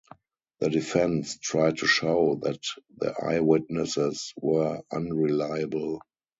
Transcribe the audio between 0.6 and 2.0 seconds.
The defense tried to